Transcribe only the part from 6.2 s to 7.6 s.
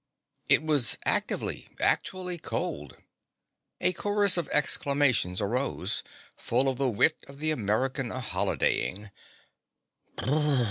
full of the wit of the